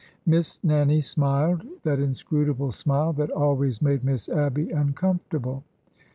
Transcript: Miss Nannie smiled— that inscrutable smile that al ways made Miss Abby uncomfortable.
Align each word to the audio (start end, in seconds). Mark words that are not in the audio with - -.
Miss 0.25 0.57
Nannie 0.63 1.01
smiled— 1.01 1.61
that 1.83 1.99
inscrutable 1.99 2.71
smile 2.71 3.13
that 3.13 3.29
al 3.35 3.55
ways 3.55 3.83
made 3.83 4.03
Miss 4.03 4.27
Abby 4.29 4.71
uncomfortable. 4.71 5.63